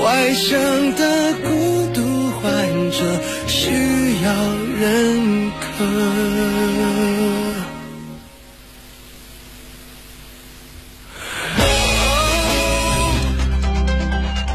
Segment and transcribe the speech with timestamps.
[0.00, 0.58] 外向
[0.94, 3.70] 的孤独患者需
[4.22, 4.32] 要
[4.80, 5.84] 认可。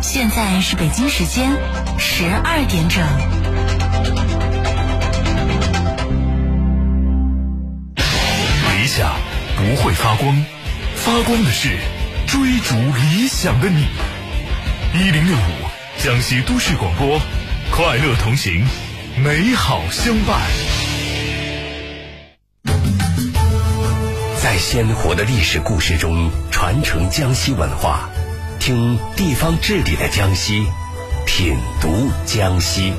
[0.01, 1.51] 现在是北京时间
[1.97, 3.03] 十二点整。
[7.95, 9.15] 理想
[9.55, 10.45] 不会发光，
[10.95, 11.77] 发光的是
[12.25, 13.85] 追逐理想的你。
[14.99, 17.21] 一零六五江西都市广播，
[17.69, 18.65] 快乐同行，
[19.23, 20.41] 美好相伴。
[24.41, 28.09] 在鲜活的历史故事中传承江西文化，
[28.59, 30.65] 听地方治理的江西，
[31.27, 32.91] 品读江西。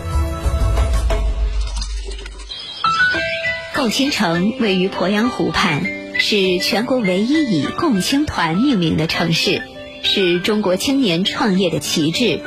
[3.75, 5.83] 共青城位于鄱阳湖畔，
[6.21, 9.65] 是全国唯一以共青团命名的城市，
[10.11, 12.41] 是中国青年创业的旗帜。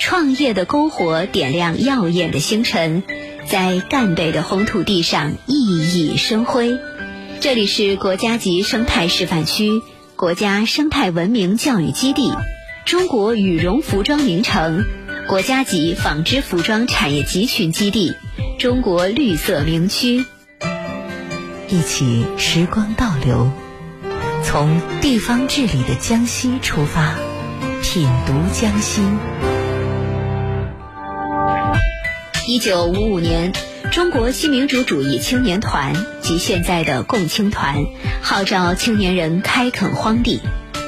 [0.00, 3.02] 创业的篝火点亮耀眼的星辰，
[3.46, 6.70] 在赣北的红土地上熠熠生辉。
[7.38, 9.68] 这里是国家级生态示范区、
[10.16, 12.32] 国家生态文明教育基地、
[12.86, 14.82] 中国羽绒服装名城、
[15.28, 18.14] 国家级纺织服装产业集群基地、
[18.58, 20.24] 中国绿色名区。
[21.68, 23.50] 一起时光倒流，
[24.44, 27.14] 从地方治理的江西出发，
[27.82, 29.02] 品读江西。
[32.46, 33.52] 一九五五年，
[33.92, 37.76] 中国新民主主义青年团及现在的共青团
[38.20, 40.40] 号召青年人开垦荒地。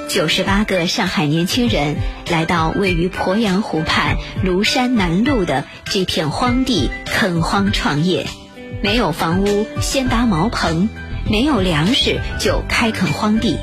[0.08, 1.96] 九十八个上海年轻人
[2.28, 8.26] 来到位于鄱阳湖畔庐山南路的这片荒地垦荒创业。
[8.82, 10.88] 没有房屋，先搭茅棚；
[11.30, 13.58] 没有粮食，就开垦荒地。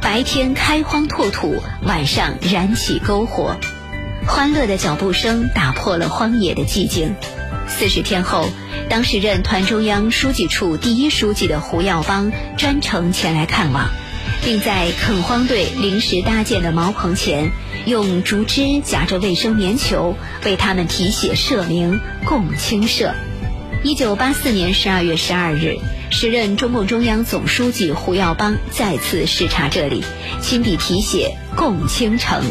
[0.00, 3.56] 白天开荒拓土，晚上燃起篝火。
[4.26, 7.14] 欢乐的脚步声打破了荒野的寂静。
[7.68, 8.48] 四十天后，
[8.88, 13.88] 当时任团中央书记处第一书记的胡耀邦专程前来看望，
[14.44, 17.50] 并在垦荒队临时搭建的茅棚前，
[17.86, 23.14] 用竹枝夹着卫生棉球为他们题写社名“共青社”。
[23.82, 25.76] 一九八四年十二月十二日，
[26.10, 30.04] 时任中共中央总书记胡耀邦再次视察这里，
[30.42, 32.42] 亲笔题写“共青城”。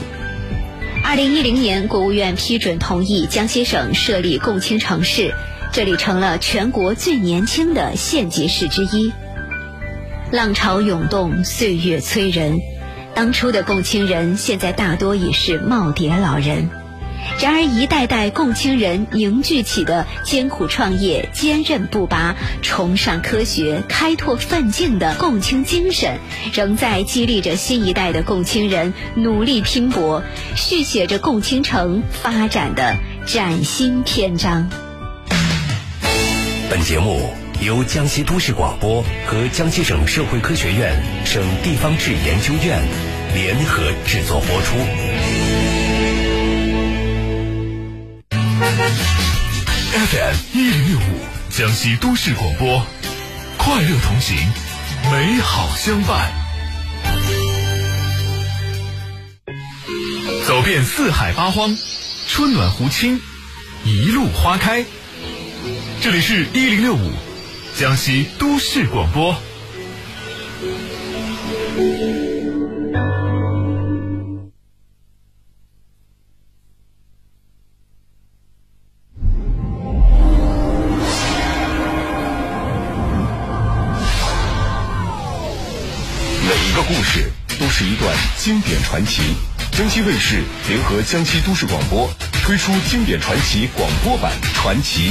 [1.03, 5.33] 二零一零年，国务院批准同意江西省设立共青城市，
[5.73, 9.11] 这里成了全国最年轻的县级市之一。
[10.31, 12.59] 浪潮涌动，岁月催人，
[13.13, 16.69] 当初的共青人，现在大多已是耄耋老人。
[17.39, 26.19] 然而，一代代共青人凝聚起的艰苦创业、坚韧不拔、崇尚科学、开拓奋进的共青精神，
[26.53, 30.23] 仍在激励着新一代的共青人努力拼搏，
[30.55, 34.69] 续写着共青城发展的崭新篇章。
[36.69, 40.93] 本节目由江西都市广播和江西省社会科学院
[41.25, 42.79] 省地方志研究院
[43.33, 45.38] 联合制作播出。
[50.11, 51.19] FM 一零六五
[51.51, 52.83] 江西都市广播，
[53.57, 54.35] 快乐同行，
[55.11, 56.31] 美好相伴。
[60.47, 61.77] 走遍四海八荒，
[62.27, 63.21] 春暖湖清，
[63.85, 64.83] 一路花开。
[66.01, 67.11] 这里是一零六五
[67.77, 69.35] 江西都市广播。
[88.39, 89.21] 经典传奇。
[89.73, 92.07] 江西卫视联合江西都市广播
[92.41, 95.09] 推出经典传奇广播版《传奇》。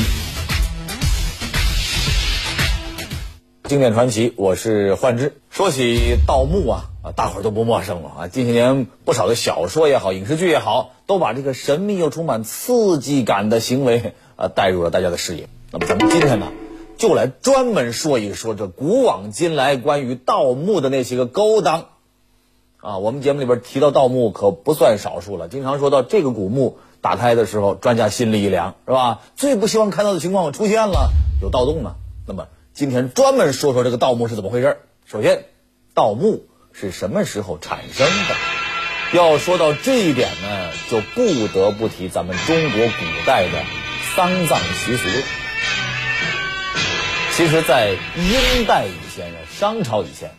[3.68, 5.34] 经典传奇，我是幻之。
[5.50, 8.28] 说起盗墓啊，啊，大伙儿都不陌生了啊。
[8.28, 15.50] 近些年不少的小说也好，影视剧也好，都把这个神秘又充满刺激感的行为啊带入了大家的视野。
[15.70, 16.50] 那么咱们今天呢，
[16.96, 21.88] 就来专门说一说这古往今来关于盗墓的那些个勾当。
[22.80, 29.19] 啊，我们节目里边提到盗墓可不算少数了，经常说到这个古墓打开的时候，专家心里一凉，是吧？
[29.34, 31.10] 最不希望看到的情况出现了，
[31.42, 31.96] 有盗洞呢。
[32.25, 35.46] 那么今天专门说说这个盗墓是怎么回事首先，
[35.92, 38.34] 盗墓是什么时候产生的？
[39.12, 43.64] 要说到这一点呢，就不得不提咱们中国古代的
[44.14, 45.08] 丧葬习俗。
[47.32, 50.31] 其实，在殷代以前呢，商朝以前。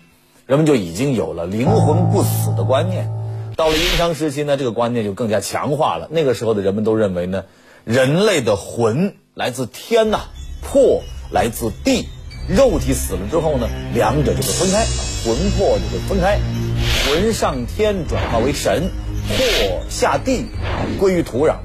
[0.50, 3.12] 人们就已经有了灵魂不死的观念，
[3.56, 6.07] 到了殷商时期呢，这个观念就更加强化了。
[6.10, 7.44] 那个时候的人们都认为呢，
[7.86, 10.22] 人类的魂来自天呐，
[10.63, 12.07] 魄来自地，
[12.48, 14.86] 肉体死了之后呢，两者就会分开，
[15.24, 16.40] 魂魄就会分开，
[17.06, 18.90] 魂上天转化为神，
[19.28, 20.48] 魄下地
[21.00, 21.57] 归于土壤。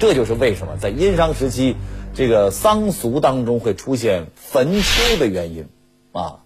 [0.00, 1.76] 这就是为什么在殷商时期，
[2.12, 5.68] 这个丧俗当中会出现坟丘的原因
[6.10, 6.38] 啊。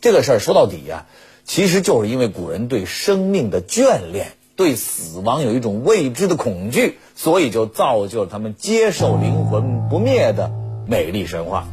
[0.00, 1.06] 这个事儿说到底呀，
[1.44, 10.50] 其实就是因为古人对生命的眷恋，对死亡有一种未知的恐惧，所以就造就了他们接受灵魂不灭的
[10.88, 11.68] 美丽神话。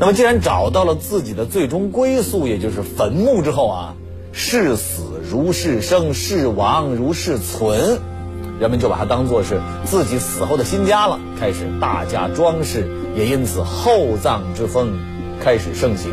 [0.00, 3.94] 那么，既然找到了自己的最终归宿，也就是坟墓之后啊，
[4.32, 8.00] 视死如是生，视亡如是存，
[8.58, 14.98] 人们就把它当做是自己死后的新家了，开始大加装饰，也因此厚葬之风
[15.40, 16.10] 开始盛行。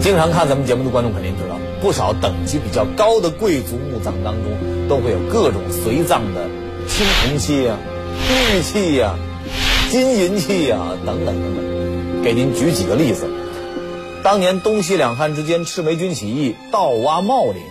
[0.00, 6.48] 经常看咱们节目的观众肯定知道，不少等级比较高的贵族墓葬当中，都会有各种随葬的
[6.88, 7.76] 青铜器呀、
[8.28, 9.14] 玉器呀、
[9.90, 12.22] 金银器呀等等等等。
[12.22, 13.28] 给您举几个例子：
[14.22, 17.62] 当年东西两汉之间赤眉军起义，盗挖茂陵，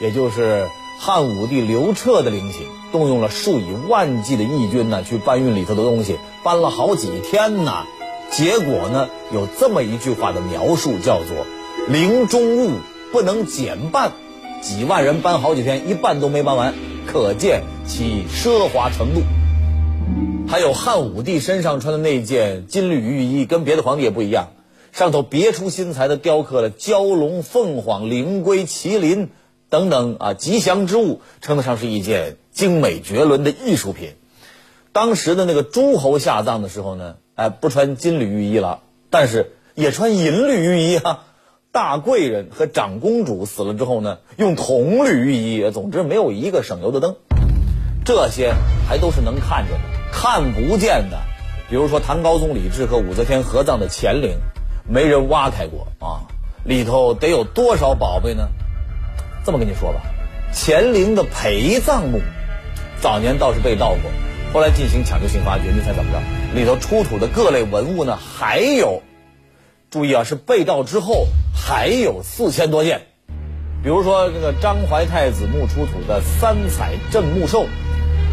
[0.00, 0.66] 也就是
[0.98, 7.84] 汉武帝刘彻的陵寝，动用了数以万计的义军呢，去搬运里头的东西，搬了好几天呢。
[8.30, 11.46] 结果呢，有这么一句话的描述，叫做。
[11.88, 12.78] 陵中物
[13.12, 14.12] 不能减半，
[14.62, 16.74] 几万人搬好几天，一半都没搬完，
[17.06, 19.22] 可见其奢华程度。
[20.48, 24.50] 还有汉武帝身上穿的那件金缕玉衣，跟别的皇帝也不一样，
[24.92, 29.30] 上头别出心裁的雕刻了蛟龙、凤凰、灵龟、麒麟
[29.68, 34.10] 等等啊吉祥之物，称得上是一件精美绝伦的艺术品。
[34.92, 41.22] 当时的那个诸侯下葬的时候呢，哎，不穿金缕玉衣了，但是也穿银缕玉衣啊。
[41.72, 47.16] 大贵人和长公主死了之后呢，用铜缕玉衣，总之没有一个省油的灯。
[48.04, 48.52] 这些
[48.86, 49.80] 还都是能看见的，
[50.12, 51.18] 看不见的，
[51.70, 54.36] 比如说唐高宗李治和武则天合葬的乾陵，
[54.86, 56.28] 没人挖开过啊，
[56.62, 58.50] 里头得有多少宝贝呢？
[59.46, 60.02] 这么跟你说吧，
[60.52, 62.20] 乾陵的陪葬墓，
[63.00, 64.10] 早年倒是被盗过，
[64.52, 66.20] 后来进行抢救性发掘，你猜怎么着？
[66.54, 69.02] 里头出土的各类文物呢，还有。
[69.90, 73.02] 注意啊，是被盗之后还有四千多件，
[73.82, 77.66] 比如说这个张怀太子墓出土的三彩镇墓兽、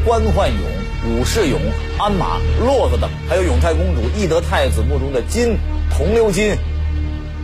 [0.06, 1.58] 官宦俑、武士俑、
[2.00, 5.58] 鞍马、骆驼等，还有永泰公主、懿德太子墓中的金、
[5.90, 6.56] 铜鎏金、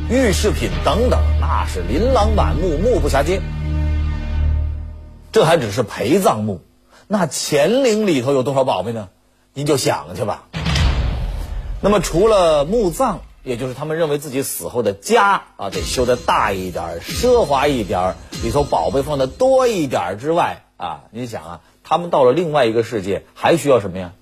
[0.09, 3.41] 玉饰品等等，那是琳琅满目，目不暇接。
[5.31, 6.61] 这还只是陪葬墓，
[7.13, 9.09] 那乾陵里头有多少宝贝呢？
[9.53, 10.45] 您就想去吧。
[11.79, 24.13] 那么除了墓葬，也就是他们认为自己死后的家啊，得修的大一点、奢华一点，里头宝贝放的多一点之外啊，你想啊，他们到了另外一个世界还需要什么呀？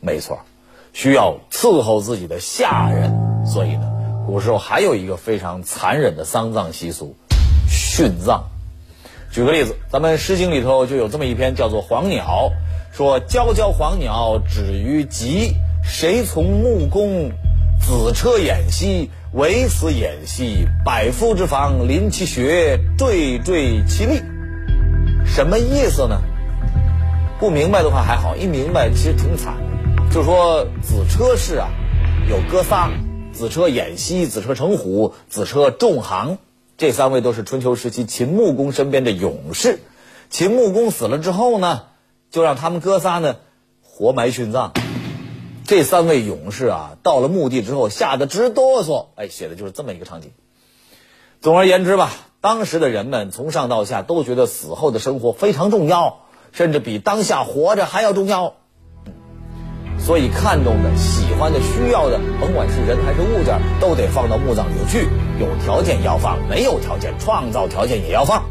[0.00, 0.40] 没错，
[0.92, 3.46] 需要伺候自己的下人。
[3.46, 3.90] 所以呢，
[4.26, 7.16] 古时候还有一个非常残忍的丧葬习俗——
[7.72, 8.44] 殉葬。
[9.34, 12.52] 举个例子，咱们《诗经》里头就有这么一篇，叫做《黄鸟》，
[12.96, 17.32] 说：“皎皎黄鸟，止于极，谁从木工？”
[17.82, 20.68] 子车偃息，唯此偃息。
[20.84, 24.22] 百夫之房，临其穴，惴惴其力。
[25.26, 26.16] 什么意思呢？
[27.40, 29.56] 不明白的话还好，一明白其实挺惨。
[30.12, 31.68] 就说子车氏啊，
[32.30, 32.88] 有哥仨：
[33.32, 36.38] 子车偃息、子车成虎、子车仲行。
[36.76, 39.78] 这三位都是春秋时期秦穆公身边的勇士。
[40.28, 41.82] 秦穆公死了之后呢，
[42.30, 43.36] 就让他们哥仨呢
[43.82, 44.72] 活埋殉葬。
[45.66, 49.06] 这三位勇士啊，到了墓地之后，吓得直哆嗦。
[49.14, 50.32] 哎，写的就是这么一个场景。
[51.40, 58.56] 总而言之吧，当时的人们从上到下都觉得死后的生活非常重要，甚至比当下活着还要重要。
[60.04, 65.08] 所以，看中的、喜欢的、需要的，甭管是人还是物件，都得放到墓葬里去。
[65.40, 68.44] 有条件要放，没有条件，创造条件也要放。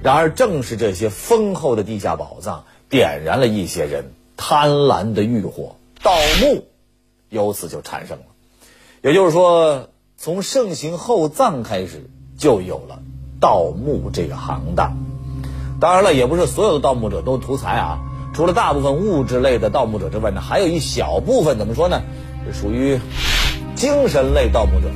[0.00, 5.74] 然而，正是这些丰厚的地下宝藏，点燃了一些人贪婪的欲火。
[6.04, 6.68] 盗墓
[7.28, 8.24] 由此就产生了，
[9.02, 12.08] 也就是说，从盛行厚葬开始，
[12.38, 13.02] 就有了
[13.40, 14.96] 盗墓这个行当。
[15.80, 17.98] 当然了，也不是所有的盗墓者都图财啊。
[18.32, 22.00] 除了大部分物质类的盗墓者之外呢，还有一小部分怎么说呢？
[22.46, 22.98] 是属于
[23.74, 24.86] 精神类盗墓者。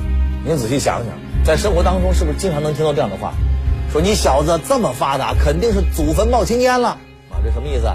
[0.43, 1.07] 您仔细想想，
[1.43, 3.33] 在生活当中是不是经常能听到这样的话？
[3.91, 6.89] 说你小子这么发达，肯定是祖坟冒青烟了
[7.29, 7.39] 啊！
[7.43, 7.87] 这什么意思？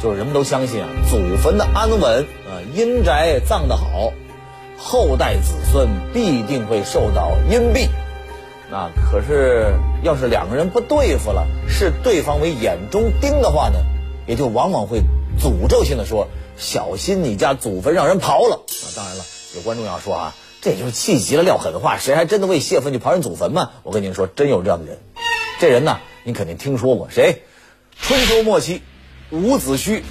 [0.00, 4.12] 就是人们都相信啊，祖坟的安稳，啊，阴宅葬得好，
[4.76, 7.88] 后代子孙必定会受到荫庇。
[8.70, 13.78] 那可是要是两个人不对付了，视对方为眼中钉的话呢，
[14.28, 15.00] 也就往往会
[15.40, 19.24] 诅咒性的说：“小心你家祖坟让人刨了。”啊，当然了，
[19.56, 23.70] 有观众要说啊，这也就是气急了撂狠话，谁还真的为泄愤去刨人祖坟吗？
[23.82, 24.98] 我跟您说，真有这样的人。
[25.58, 27.42] 这人呢，你肯定听说过，谁？
[28.00, 28.82] 春秋末期，
[29.30, 30.02] 伍子胥。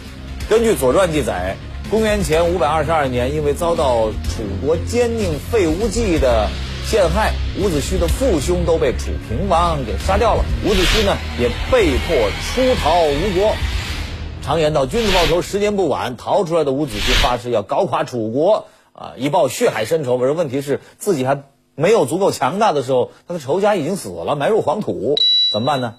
[0.50, 1.56] 根据《左传》记载，
[1.92, 6.50] 公元前五百二十二年，因为遭到楚国奸佞费无忌的。
[6.90, 12.16] 陷害伍子胥的父兄都被楚平王给杀掉了，伍子胥呢也被迫
[12.56, 13.54] 出逃吴国。
[14.48, 16.16] 常言道，君子报仇，十年不晚。
[16.16, 20.18] 逃出来的伍子胥发誓要搞垮楚国，啊，以报血海深仇。
[20.18, 21.44] 可是问题是自己还
[21.76, 25.16] 没有足够强大的时候，他的仇家已经死了，埋入黄土，
[25.52, 25.96] 怎么办呢？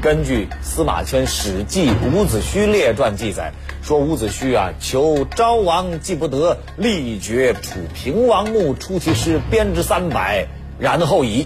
[0.00, 3.52] 根据司马迁《史记·伍子胥列传》记载。
[3.82, 10.46] 说伍子胥啊，求昭王既不得，力绝楚平王墓，出其师，鞭之三百，
[10.78, 11.44] 然后已。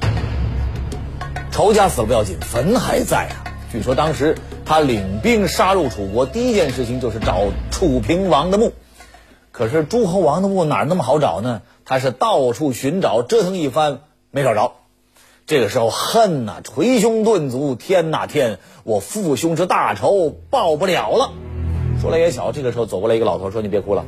[1.51, 3.43] 仇家死了不要紧，坟还在啊。
[3.73, 4.37] 据说当时
[4.69, 8.75] 他领兵杀入楚国，第一件事情就是找楚平王的墓。
[9.51, 11.63] 可是诸侯王的墓哪那么好找呢？
[11.87, 14.75] 他是到处寻找，折腾一番没找着。
[15.47, 21.31] 这个时候恨呐，捶胸顿足，天呐天，我父兄之大仇报不了了。
[22.03, 24.05] 说来也巧，这个时候走过来一个老头，说：“你别哭了，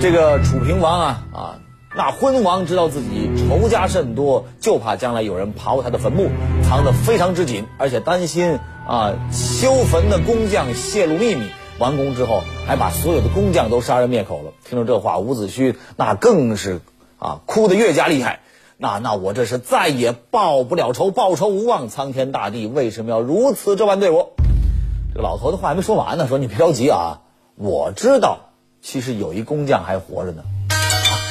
[0.00, 1.60] 这个楚平王啊啊，
[1.96, 6.28] 那昏王知道自己仇家甚多，就怕将来有人刨他的坟墓，
[6.62, 11.48] 藏得非常之紧，而且担心啊修坟的工匠泄露秘密，
[11.80, 16.80] 完工之后还把所有的工匠都杀人灭口了。”听了这话，伍子胥那更是
[17.18, 18.38] 啊哭得越加厉害。
[18.76, 24.30] 那那我这是再也报不了仇，报仇无望，苍天大地为什么要如此这般对我？
[25.12, 27.22] 这个老头的话还没说完呢，说你别着急啊，
[27.56, 30.44] 我知道，其实有一工匠还活着呢。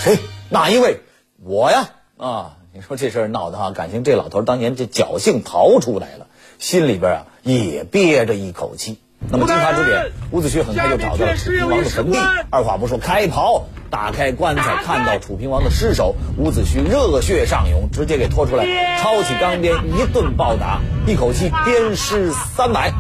[0.02, 0.18] 谁？
[0.50, 1.02] 哪一位？
[1.44, 1.90] 我呀！
[2.18, 6.28] 啊，你说这事儿闹的哈，感情这老头当年这侥幸逃出来了，
[6.58, 9.00] 心里边啊也憋着一口气。
[9.30, 12.18] 那么经他指点，伍子胥很快就找到了楚平王的坟地，
[12.50, 18.66] 二话不说开刨，打开棺材，看到楚平王的尸首，伍子胥热血上涌，直接给拖出来，
[19.02, 22.94] 抄起钢鞭一顿暴打，一口气鞭尸三百。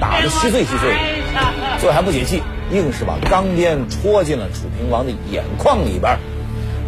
[0.00, 0.94] 打得稀碎稀碎，
[1.80, 6.18] 最后还不解气，硬是把钢鞭戳进了楚平王的眼眶里边，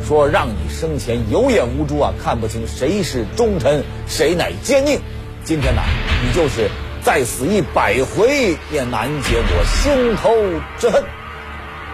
[0.07, 4.99] 说：“让你生前有眼无珠啊，看不清谁是忠臣，谁乃奸佞。
[5.45, 5.83] 今天呐，
[6.25, 6.69] 你就是
[7.03, 10.35] 再死一百回，也难解我心头
[10.79, 11.05] 之恨。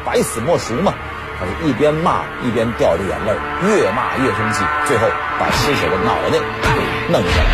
[0.04, 0.94] 百死莫赎嘛。”
[1.36, 3.32] 他是一边骂一边掉着眼泪，
[3.66, 7.50] 越骂越生气，最后把尸首的脑袋给弄下来。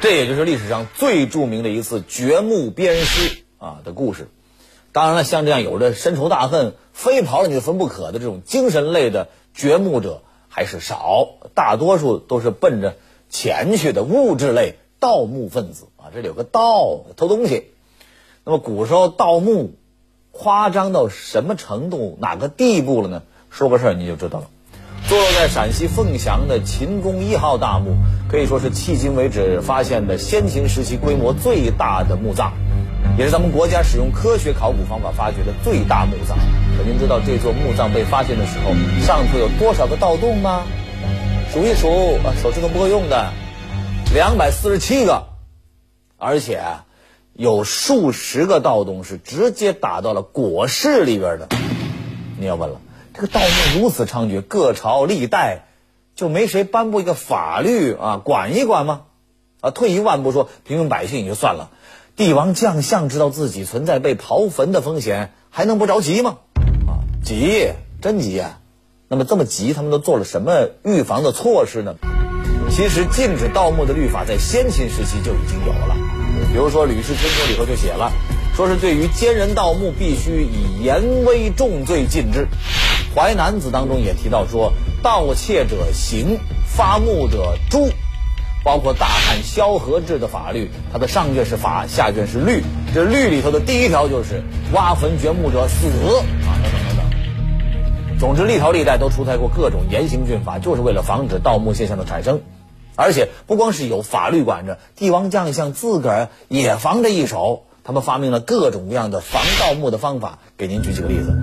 [0.00, 4.26] 这也就是历史上最著名的一次掘墓鞭尸啊的故事。
[4.90, 12.96] 当然了，像这样有着深仇大恨、非刨了你的坟不可的这种精神类的掘墓者还是少，大多数都是奔着
[13.28, 16.10] 钱去的物质类盗墓分子啊。
[16.12, 17.66] 这里有个盗，偷东西。
[18.42, 19.74] 那么古时候盗墓
[20.32, 23.22] 夸张到什么程度、哪个地步了呢？
[23.50, 24.46] 说个事儿你就知道了。
[25.08, 27.96] 坐落在陕西凤翔的秦公一号大墓，
[28.28, 32.52] 可以说是迄今为止发现的先秦时期规模最大的墓葬，
[33.18, 36.38] 也是咱们国家使用科学考古方法发掘的最大墓葬。
[36.78, 38.72] 可您知道这座墓葬被发现的时候，
[39.04, 40.62] 上头有多少个盗洞吗？
[41.52, 41.88] 数一数
[42.24, 43.32] 啊，手指头不够用的，
[44.14, 45.24] 两百四十七个，
[46.18, 46.62] 而且
[47.32, 51.48] 有数十个盗洞是直接打到了椁室里边的。
[52.38, 52.80] 你要问了。
[53.20, 55.66] 这个盗墓如此猖獗，各朝历代
[56.16, 59.02] 就没谁颁布一个法律啊，管一管吗？
[59.60, 61.68] 啊，退一万步说，平民百姓也就算了，
[62.16, 66.38] 帝王将相知道自己存在被刨坟的风险，还能不着急吗？
[66.88, 68.58] 啊，急，真急啊！
[69.08, 71.96] 那么这么急，他们都做了什么预防的措施呢？
[72.70, 75.94] 其实禁止盗墓的律法在先秦时期就已经有了，
[76.50, 78.10] 比如说《吕氏春秋》里头就写了。
[78.56, 82.40] 说是对于奸人盗墓，必须以严威重罪禁之。
[83.14, 87.90] 《淮南子》当中也提到说，盗窃者刑，发墓者诛。
[88.62, 92.62] 包括大汉萧何制的法律，它的上卷是法，下卷是律。
[92.92, 94.42] 这律里头的第一条就是
[94.74, 95.86] 挖坟掘墓者死
[96.46, 98.18] 啊，等等等等。
[98.18, 102.42] 总之，历朝历代都出台过各种严刑峻法，就是为了防止盗墓现象的产生。
[102.96, 107.62] 而且不光是有法律管着，帝王将相自个儿也防着一手。
[107.82, 111.34] 他们发明了各种各样的防盗墓的方法，给您举几个例子。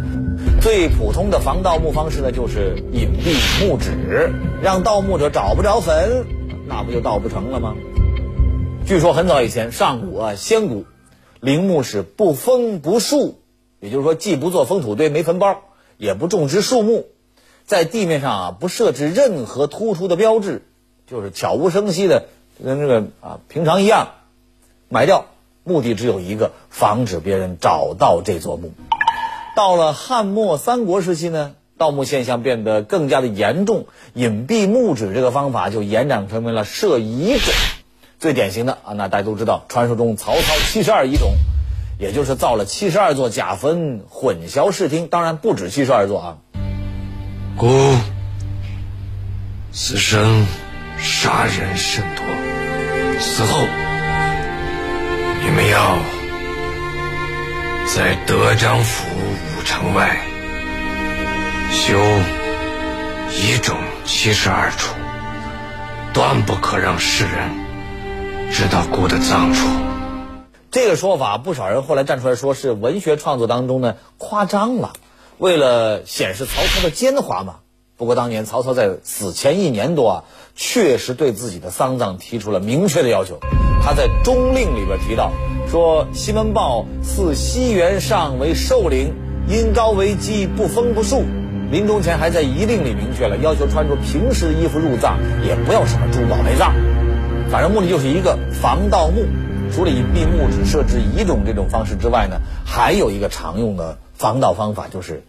[0.62, 6.26] 最普通的防盗墓方式呢，就是隐蔽墓址，让盗墓者找不着坟，
[6.68, 7.76] 那不就盗不成了吗？
[8.86, 10.86] 据说很早以前，上古啊，先古，
[11.40, 13.40] 陵墓是不封不树，
[13.80, 15.62] 也就是说，既不做封土堆、没坟包，
[15.98, 17.06] 也不种植树木，
[17.66, 20.64] 在地面上啊不设置任何突出的标志，
[21.06, 22.26] 就是悄无声息的
[22.64, 24.10] 跟这个啊平常一样
[24.90, 25.28] 埋掉，
[25.64, 28.72] 目的只有一个，防止别人找到这座墓。
[29.58, 37.52] 到了汉末三国时期呢，盗墓现象变得更加的严重，隐蔽墓址这个方法就延展成为了设遗冢。
[38.20, 41.32] 最典型的啊，那大家都知道，传说中曹操七十二遗冢，
[41.98, 45.08] 也就是造了七十二座假坟，混淆视听。
[45.08, 46.38] 当然不止七十二座啊。
[47.58, 47.96] 故
[49.72, 50.46] 此生
[51.00, 52.24] 杀人甚多，
[53.20, 53.58] 死后
[55.44, 55.98] 你们要
[57.98, 60.24] 在德章府五城外
[61.72, 61.98] 修
[63.32, 63.76] 遗种
[64.06, 64.94] 七十二处，
[66.14, 67.50] 断不可让世人
[68.52, 69.68] 知道孤的葬处。
[70.70, 74.94] 这个说法，不少人后来站出来说是文学创作当中呢夸张了，
[75.40, 77.56] 为了显示曹操的奸猾嘛。
[77.98, 80.24] 不过当年曹操在死前一年多啊，
[80.56, 83.40] 确实对自己的丧葬提出了明确的要求。
[83.84, 85.32] 他在《中令》里边提到
[85.70, 89.14] 说：“西门豹似西园上为寿陵，
[89.48, 91.24] 因高为基，不封不树。”
[91.70, 96.74] 临终前还在遗令里明确了，要求穿着平时的衣服入葬，也不要什么珠宝陪葬。
[97.50, 99.26] 反正目的就是一个防盗墓。
[99.70, 105.24] 除了以闭墓只、设置遗种这种方式之外呢，还有一个常用的防盗方法就是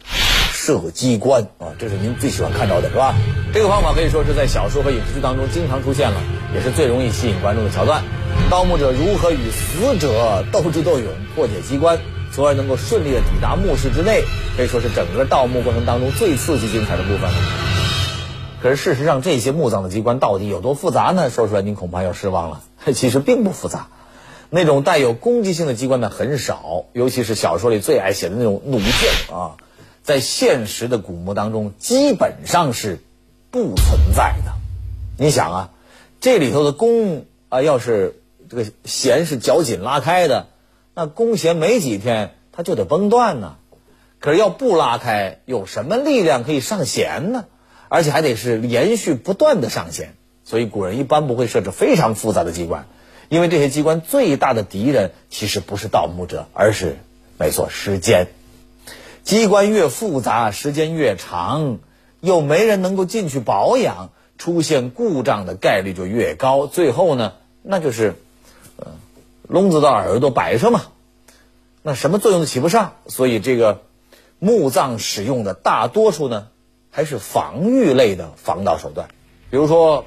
[0.52, 3.16] 设机关啊，这是您最喜欢看到的是吧？
[3.52, 6.20] 这个方法可以说是在小说和影视剧当中经常出现了，
[6.54, 8.04] 也是最容易吸引观众的桥段。
[8.50, 11.98] 盗墓者如何与死者斗智斗勇，破解机关，
[12.32, 14.22] 从而能够顺利的抵达墓室之内，
[14.56, 17.36] 可以说是整个盗墓过程当中最刺激精彩的部分了。
[18.62, 21.30] 可是事实上，这些墓葬的机关到底有多复杂呢？
[21.30, 22.62] 说出来您恐怕要失望了。
[22.94, 23.88] 其实并不复杂。
[24.50, 29.56] 那种带有攻击性的机关呢很少，尤其是小说里最爱写的那种弩箭啊，
[30.02, 32.98] 在现实的古墓当中基本上是
[33.50, 34.54] 不存在的。
[35.18, 35.70] 你想啊，
[36.20, 40.48] 这里头的弓啊，要是这个弦是绞紧拉开的，
[40.94, 43.56] 那弓弦没几天它就得崩断呢。
[44.20, 47.44] 可是要不拉开，有什么力量可以上弦呢？
[47.88, 52.86] 而且还得是连续不断的上弦，所以古人一般不会设置非常复杂的机关。
[53.30, 56.96] 因为这些机关最大的敌人其实不是盗墓者，而是
[57.38, 58.26] 没错时间。
[59.22, 61.78] 机关越复杂，时间越长，
[62.20, 66.66] 又没人能够进去保养，出现故障的概率就越高。
[66.66, 68.14] 最后呢，那就是
[68.76, 68.86] 呃
[69.46, 70.82] 聋子的耳朵摆上嘛，
[71.82, 72.94] 那什么作用都起不上。
[73.06, 73.82] 所以这个
[74.38, 76.46] 墓葬使用的大多数呢，
[76.90, 79.08] 还是防御类的防盗手段，
[79.50, 80.06] 比如说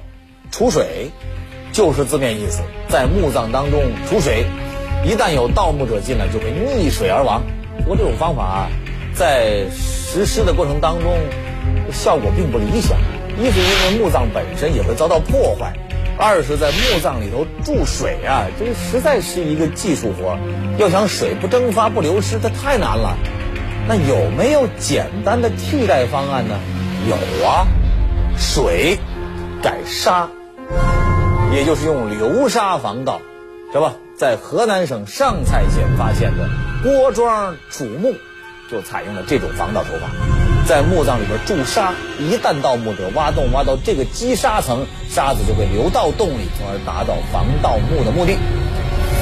[0.50, 1.10] 储水。
[1.72, 4.44] 就是字面意思，在墓葬当中储水，
[5.06, 7.42] 一旦有盗墓者进来，就会溺水而亡。
[7.78, 8.68] 不过这种方法
[9.14, 11.10] 在实施的过程当中，
[11.90, 12.98] 效果并不理想。
[13.38, 15.72] 一是因为墓葬本身也会遭到破坏，
[16.18, 20.38] 二是在墓葬里头注水啊，这个实在是一个技术活。
[20.78, 23.16] 要想水不蒸发不流失，这太难了。
[23.88, 26.58] 那有没有简单的替代方案呢？
[27.08, 27.16] 有
[27.46, 27.66] 啊，
[28.36, 28.98] 水
[29.62, 30.28] 改沙。
[31.52, 33.20] 也就是用流沙防盗，
[33.72, 33.94] 是吧？
[34.16, 36.48] 在河南省上蔡县发现的
[36.82, 38.14] 郭庄楚墓，
[38.70, 40.08] 就采用了这种防盗手法，
[40.72, 48.38] 在墓葬里边注沙，一旦盗墓者挖洞挖到这个积沙层，沙子就会流到洞里，从而达到防盗墓的目的。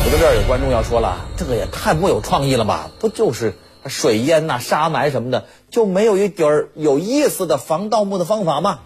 [0.05, 2.89] 我到这儿，有观众要说了，这个也太没有创意了吧？
[3.01, 3.57] 不就是
[3.89, 8.79] 水淹呐、沙埋什么的，就没有一点儿有意思的防盗墓的方法吗？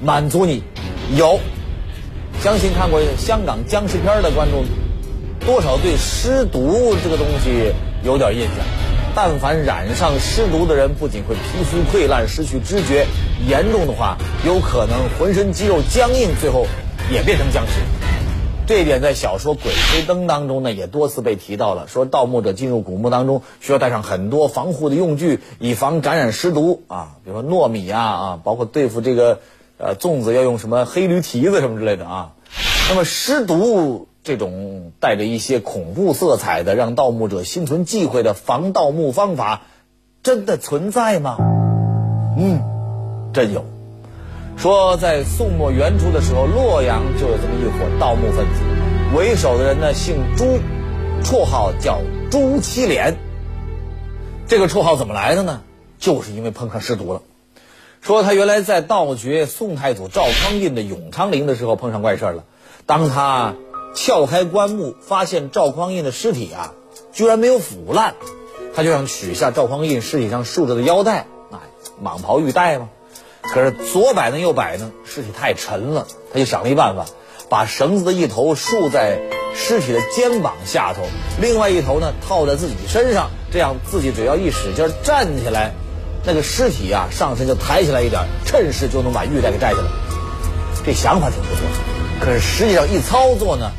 [0.00, 0.62] 满足你，
[1.16, 1.40] 有。
[2.40, 4.62] 相信看过香港僵尸片的观众，
[5.44, 7.72] 多少对尸毒这个东西
[8.04, 8.89] 有点印象。
[9.14, 13.06] 但凡染上尸毒的人，不仅会皮肤溃烂、失去知觉，
[13.48, 16.66] 严重的话有可能浑身肌肉僵硬，最后
[17.10, 17.72] 也变成僵尸。
[18.66, 21.88] 这一点在小说《鬼吹灯》当中呢，也多次被提到了。
[21.88, 29.40] 说盗墓者进入古墓当中，需要带上很多防护的用具，以防感染尸毒啊，比如说糯米啊啊，包括对付这个。
[29.82, 32.32] 呃，粽子要用什么黑驴蹄子什么之类的啊？
[32.90, 39.62] 那么尸毒这种带着一些恐怖色彩的，让盗墓者心存忌讳的防盗墓方法，
[40.22, 41.36] 真的存在吗？
[42.36, 42.62] 嗯，
[43.32, 43.64] 真有。
[44.56, 50.58] 说在宋末元初的时候，洛阳就有这么一伙盗墓分子，为首的人呢姓朱，
[51.22, 53.16] 绰号叫朱七连。
[54.46, 55.62] 这个绰号怎么来的呢？
[55.98, 57.22] 就是因为碰上尸毒了。
[58.02, 62.44] 说他原来在盗掘宋太祖赵匡胤的永昌陵的时候碰上怪事了。
[62.86, 63.54] 当他
[63.94, 66.72] 撬开棺木，发现赵匡胤的尸体啊，
[67.12, 68.14] 居然没有腐烂，
[68.74, 71.58] 他就想取下赵匡胤尸体上竖着的腰带，哎，
[72.02, 72.88] 蟒袍玉带嘛。
[73.42, 77.06] 可是左摆弄右摆弄，尸体太沉了，他就想了一办法，
[77.48, 79.18] 把绳子的一头束在
[79.54, 81.02] 尸体的肩膀下头，
[81.40, 85.72] 另外一头呢套在自己身上，这样自己只要一使劲站起来，
[86.24, 89.84] 那个尸体啊上身就抬起来一点，趁势就能把玉带给摘下来。
[90.86, 91.89] 这想法挺不错，
[92.20, 93.72] 可是实际上一操作呢，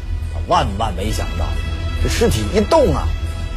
[0.47, 1.45] 万万没想到，
[2.03, 3.07] 这尸体一动啊，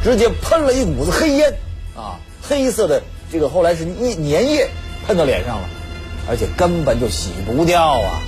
[0.03, 1.53] 直接喷了一股子黑烟
[1.95, 4.69] 啊，黑色的这个后来是一粘液
[5.07, 5.69] 喷到脸上了。
[6.27, 8.19] 而且根本就洗不掉啊！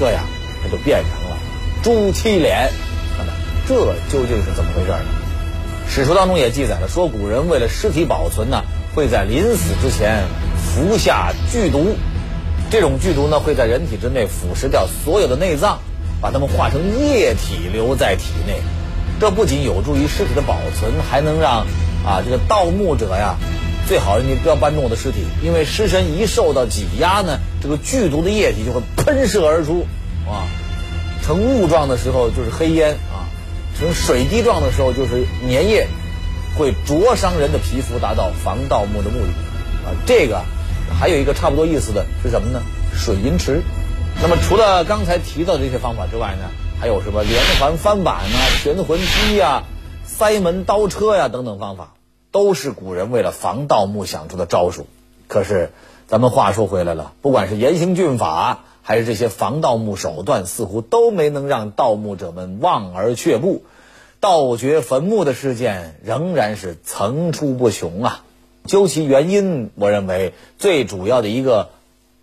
[0.00, 0.24] 这样，
[0.62, 1.36] 他就变成了
[1.82, 2.70] 猪七脸。
[3.18, 3.32] 那么，
[3.68, 3.74] 这
[4.10, 5.04] 究竟是怎么回事呢？
[5.86, 8.62] 史书当中也记载了，说古人为了尸体保存呢，
[8.94, 10.24] 会在临死之前
[10.56, 11.94] 服下剧毒。
[12.70, 15.78] 这种剧毒呢，会在人体之内腐蚀掉所有的内脏，
[16.22, 18.62] 把它们化成液体留在体内。
[19.20, 21.66] 这不仅有助于尸体的保存，还能让
[22.06, 23.36] 啊这个盗墓者呀。
[23.88, 29.84] 最好你不要搬动我的尸体，因为尸身一受到挤压呢，这个剧毒的液体就会喷射而出，
[30.24, 30.46] 啊，
[31.22, 33.26] 成雾状的时候就是黑烟啊，
[33.78, 35.86] 成水滴状的时候就是粘液，
[36.56, 39.32] 会灼伤人的皮肤，达到防盗墓的目的。
[39.84, 40.40] 啊，这个
[40.98, 42.62] 还有一个差不多意思的是什么呢？
[42.94, 43.60] 水银池。
[44.20, 49.62] 那么除了刚才提到的这些方法之外呢，还有什么连环翻板啊、悬魂梯呀、
[50.04, 51.94] 塞门刀车呀等等方法。
[52.30, 54.86] 都是古人为了防盗墓想出的招数，
[55.28, 55.70] 可是
[56.08, 63.64] 咱们话说回来了，不管是严刑峻法，还是这些防盗墓手段，似乎都没能让盗墓者们望而却步，
[64.18, 68.24] 盗掘坟墓的事件仍然是层出不穷啊。
[68.64, 71.68] 究其原因，我认为最主要的一个，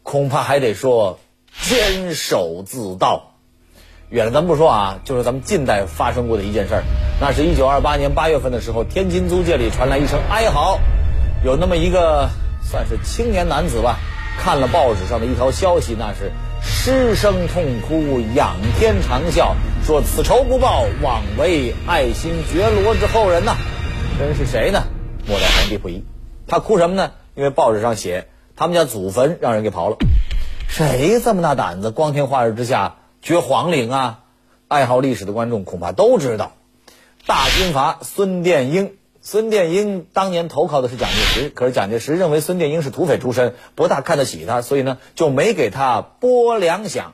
[0.01, 1.19] 恐怕还得说
[1.61, 3.35] 监守自盗。
[4.09, 6.83] 远了咱不说啊，就是咱们近代发生过的一件事儿，
[7.21, 10.79] 那是一九二八年八月份的时候，天津租界里传来一声哀嚎，
[11.43, 12.29] 有那么一个
[12.63, 13.99] 算是青年男子吧，
[14.39, 19.53] 看了报纸上的一条消息，那是失声痛哭，仰天长啸，
[19.85, 23.55] 说此仇不报，枉为爱新觉罗之后人呐。
[24.17, 24.83] 这人是谁呢？
[25.27, 26.03] 末代皇帝溥仪。
[26.47, 27.11] 他哭什么呢？
[27.35, 29.97] 因为报纸上写他们家祖坟让人给刨了。
[30.69, 32.97] 谁这么大胆子，光天化日之下？
[33.23, 34.19] 掘皇陵啊！
[34.67, 36.51] 爱好历史的观众恐怕都知道，
[37.25, 38.93] 大军阀孙殿英。
[39.19, 47.07] 孙殿英当年投靠的是蒋介石，可是蒋介石认为孙殿英是土匪出身，不大看得起他，所以呢就没给他拨粮饷。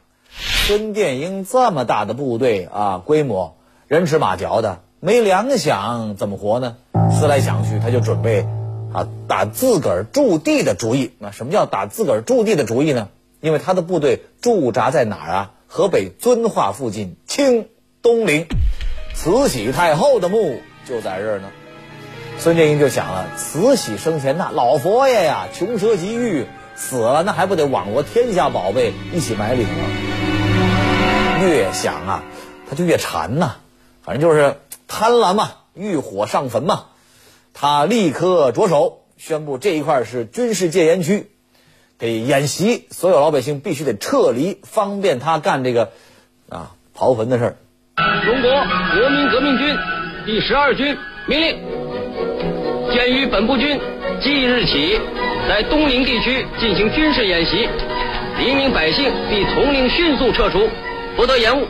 [0.67, 3.55] 孙殿英这么大的部队啊，规模
[3.87, 6.75] 人吃马嚼的，没粮饷怎么活呢？
[7.09, 8.45] 思来想去，他就准备
[8.93, 11.13] 啊打自个儿驻地的主意。
[11.19, 13.07] 那什么叫打自个儿驻地的主意呢？
[13.45, 15.51] 因为他的部队驻扎在哪儿啊？
[15.67, 17.69] 河北遵化附近清
[18.01, 18.47] 东陵，
[19.13, 21.49] 慈禧太后的墓就在这儿呢。
[22.39, 29.69] 孙殿英就想了：慈禧生前那老佛爷呀，穷奢极欲，死了那还不得网罗天下宝贝一起埋里吗？
[31.43, 32.23] 越想啊，
[32.67, 33.57] 他就越馋呐。
[34.01, 34.55] 反正就是
[34.87, 36.85] 贪婪嘛，欲火上坟嘛。
[37.53, 41.29] 他立刻着手宣布这一块是军事戒严区。
[41.97, 45.91] 给演习，所有老百姓必须得撤离，方便他干这个
[46.49, 47.55] 啊刨坟的事儿。
[48.25, 49.77] 中国国民革命军
[50.25, 51.57] 第十二军命令：
[52.91, 53.79] 鉴于本部军
[54.21, 54.99] 即日起
[55.47, 57.69] 在东陵地区进行军事演习，
[58.39, 60.67] 黎民百姓必从令迅速撤出，
[61.15, 61.67] 不得延误。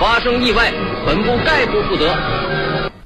[0.00, 0.72] 发生意外，
[1.06, 2.14] 本部概不负责。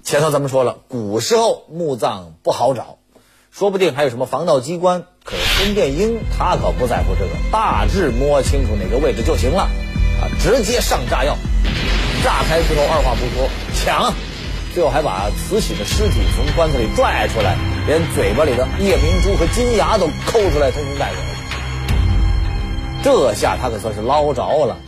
[0.02, 2.99] 前头咱们说了，古时候墓葬不好找。
[3.50, 11.36] 说不定还有什么防盗机关，可是孙殿英他可不在乎这个，大致摸清楚哪个位置就行了，啊，直接上炸药，
[12.24, 14.14] 炸开之后二话不说抢，
[14.72, 21.16] 最后还把慈禧的尸体从棺材里拽出来，连嘴巴里的夜明珠和金牙都抠出来，通通带走。
[23.02, 24.78] 这下他可算是捞着了，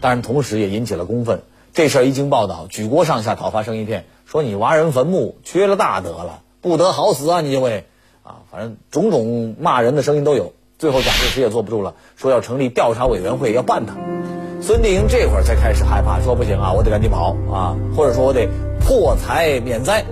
[0.00, 1.42] 但是同时也引起了公愤。
[1.72, 7.40] 这事儿一经报道，举国上下讨伐声一片，说你挖人坟墓缺了大德了，不得好死啊！
[7.40, 7.86] 你就会。
[8.22, 10.52] 啊，反正种种骂人的声音都有。
[10.78, 13.94] 最后蒋介石也坐不住了，说要成立调查委员会要办他。
[14.62, 18.48] 孙殿英这会儿才开始害怕，说不行啊，我得赶紧跑啊，或者说我得
[18.80, 20.04] 破财免灾，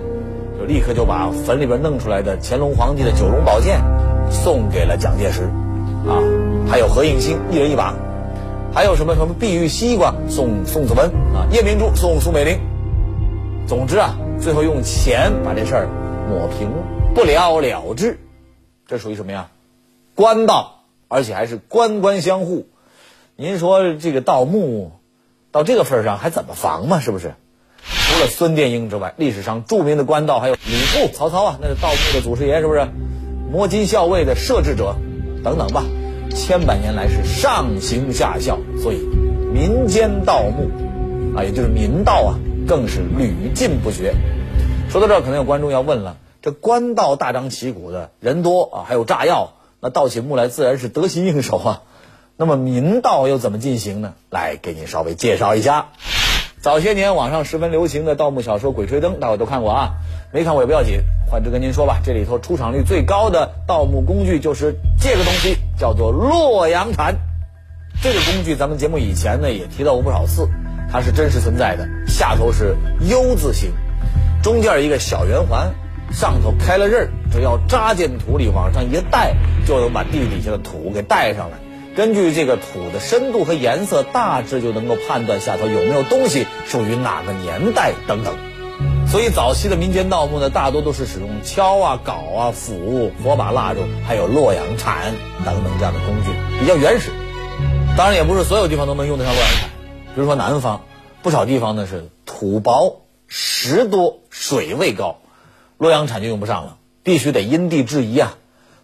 [0.59, 3.81] 就立刻就把坟里边弄出来的乾隆皇帝的九龙宝剑
[4.29, 5.43] 送给了蒋介石，
[6.07, 6.21] 啊，
[6.69, 7.95] 还有何应钦一人一把，
[8.71, 12.59] 还有什么什么碧玉西瓜送宋子文啊，夜明珠送苏美龄。
[13.65, 15.87] 总之啊，最后用钱把这事儿
[16.29, 16.98] 抹平了。
[17.13, 18.19] 不了了之，
[18.87, 19.49] 这属于什么呀？
[20.15, 22.67] 官盗，而且还是官官相护。
[23.35, 24.91] 您说这个盗墓
[25.51, 26.99] 到这个份上，还怎么防嘛？
[26.99, 27.33] 是不是？
[27.81, 32.87] 除了孙殿英之外，历史上著名的官盗还有吕布、曹操啊，那是盗墓的祖师爷，是不是？
[33.51, 34.95] 摸金校尉的设置者
[35.43, 35.83] 等等吧，
[36.35, 38.97] 千百年来是上行下效，所以
[39.53, 40.69] 民间盗墓
[41.35, 44.13] 啊，也就是民盗啊，更是屡禁不绝。
[44.89, 51.81] 说到这儿，可能有观众要问了：这官道大张旗鼓的，人多啊，还有炸药，那盗起墓来自然是得心应手啊。
[52.37, 54.13] 那么民盗又怎么进行呢？
[54.29, 55.89] 来给您稍微介绍一下。
[56.61, 59.91] 早些年网上十分流行的盗墓小说《鬼吹灯》，大伙都看过啊，
[60.33, 61.01] 没看过也不要紧。
[61.29, 67.17] 换之跟您说吧，这里头出场率最高的盗墓工具就是这个东西，叫做洛阳铲。
[68.01, 70.47] 这个工具咱们节目以前呢也提到过不少次，
[70.89, 71.85] 它是真实存在的。
[72.07, 73.71] 下头是 U 字形，
[74.41, 75.73] 中间一个小圆环，
[76.11, 81.57] 上头开了刃，只要扎进土里往上一带，就能把地底下的土给带上来。
[81.95, 88.33] 根据这个土的深度和颜色，大致就能够判断下头有没有东西，属于哪个年代等等。
[89.07, 97.09] 所以早期的民间盗墓呢，大多都是使用锹啊、镐啊、斧、火把、蜡烛，还有洛阳铲等等这样的工具，比较原始。
[97.97, 99.69] 当然，也不是所有地方都能用得上洛阳铲。
[100.15, 100.81] 比如说南方，
[101.21, 105.17] 不少地方呢是土薄、石多、水位高，
[105.79, 108.37] 洛阳铲就用不上了，必须得因地制宜啊。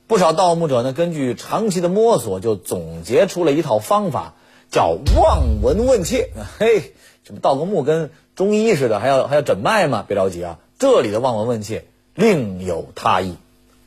[0.07, 4.33] 不少盗墓者呢，根据长期的摸索，就总结出了一套方法，
[4.71, 6.29] 叫望闻问切。
[6.57, 6.93] 嘿，
[7.25, 10.05] 什么盗个墓跟中医似的，还要还要诊脉吗？
[10.07, 13.35] 别着急啊，这里的望闻问切另有他意。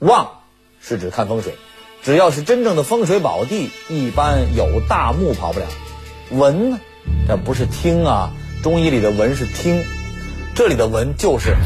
[0.01, 0.29] 望
[0.79, 1.55] 是指看风水，
[2.03, 5.67] 只要是真正的风水宝地，一般有大墓跑不了。
[6.31, 6.81] 闻呢，
[7.27, 9.83] 这不是听啊，中医里的闻是听，
[10.55, 11.57] 这里的闻就是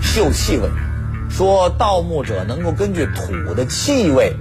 [0.00, 0.70] 嗅气味。
[1.28, 4.36] 说盗墓者能够根据土的气味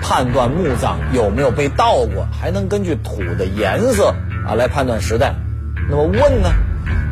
[0.00, 4.14] 判断墓葬有没有被盗过，还能根据土的颜色
[4.46, 5.34] 啊来判断时代。
[5.90, 6.50] 那么问呢，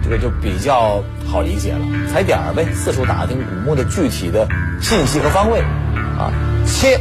[0.02, 4.48] 这个就比较好理解了，踩点儿呗，四处打听古墓的具体的
[4.80, 6.32] 信息和方位啊。
[6.64, 7.00] 切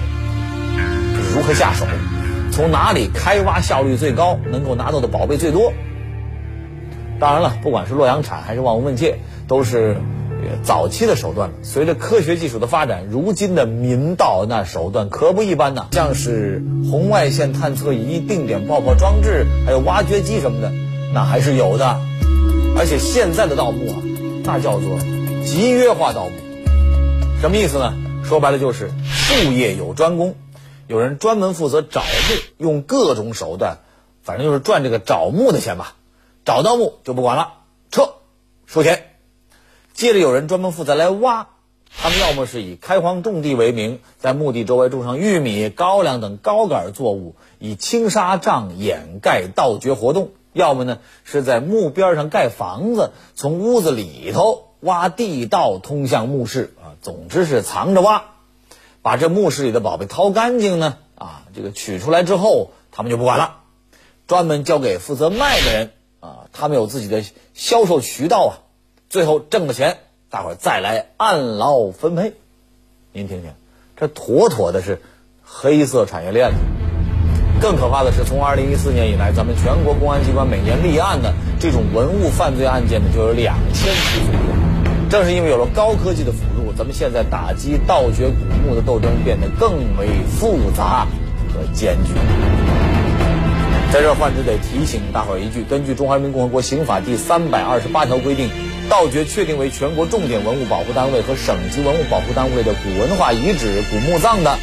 [1.16, 1.86] 就是如何下手，
[2.52, 5.72] 从哪里开挖效率最高，能够拿到的宝贝最多。
[7.20, 9.96] 当然了，不管是洛阳铲还是望闻问切，都是。
[10.64, 20.72] 早期的手段，随着科学技术的发展，如今的民盗那手段可不一般呐，像是红外线探测仪、定点爆破装置，还有挖掘机什么的，
[21.14, 22.00] 那还是有的。
[22.78, 24.02] 而且现在的盗墓啊，
[24.44, 25.00] 那叫做
[25.46, 26.32] 集约化盗墓，
[27.42, 27.94] 什么意思呢？
[28.24, 30.36] 说白了就是术业有专攻，
[30.88, 32.06] 有人专门负责找墓，
[32.58, 33.78] 用各种手段，
[34.24, 35.96] 反正就是赚这个找墓的钱吧。
[36.44, 37.54] 找到墓就不管了，
[37.92, 38.16] 撤，
[38.66, 39.15] 收钱。
[39.96, 41.48] 接着有人专门负责来挖，
[41.98, 57.00] 他们要么是以开荒种地为名，在墓地周围种上玉米、高粱等高杆作物，以青纱帐掩盖盗掘活动；要么呢是在墓边上盖房子，从屋子里头挖地道通向墓室啊。
[57.02, 58.26] 总之是藏着挖，
[59.02, 63.60] 把这墓室里的宝贝掏干净呢啊，这个取出来之后，他们就不管了，
[64.28, 68.65] 专门交给负责卖的人啊，他们有自己的销售渠道啊。
[69.16, 69.96] 最后挣了钱，
[70.30, 72.34] 大伙儿再来按劳分配。
[73.14, 73.50] 您听听，
[73.96, 75.00] 这妥妥的是
[75.42, 76.58] 黑色产业链子。
[77.62, 85.10] 更可怕的是，从二零一四年以来，咱们全国公安机关每年立案的这种文物犯罪案件呢，就有两千起左右。
[85.10, 91.08] 正是因为有了高科技的辅助，咱们现在打击盗掘古墓的斗争变得更为复杂
[91.54, 92.14] 和艰巨。
[93.94, 98.50] 在这儿，换之得提醒大伙儿一句：根据《中华人民共和国刑法》第三百二十八条规定。
[98.90, 104.58] 盗掘确定为全国重点文物保护单位和省级文物保护单位的古文化遗址、古墓葬的，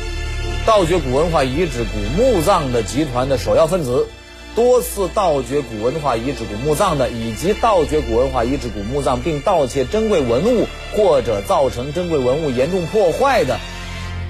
[0.64, 4.06] 盗掘古文化遗址、古墓葬的集团的首要分子，
[4.54, 13.58] 多次盗掘古文化遗址、古墓葬的，以及盗掘古文化遗址、古墓葬并盗窃珍贵文物或者造成珍贵文物严重破坏的，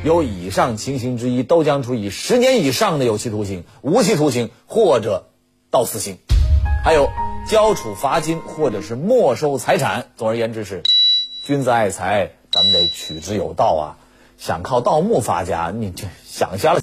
[0.05, 5.29] 有以上情形之一，都将处以十年以上的有期徒刑、无期徒刑或者
[5.71, 6.17] 到死刑。
[6.83, 7.09] 还有。
[7.47, 10.07] 交处罚金，或者是没收财产。
[10.17, 10.83] 总而言之是，
[11.45, 13.85] 君子爱财，咱们得取之有道啊！
[14.39, 16.81] 想靠盗墓发家，你这想瞎了。